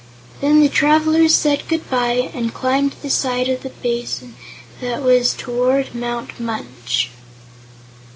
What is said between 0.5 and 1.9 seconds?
the travelers said good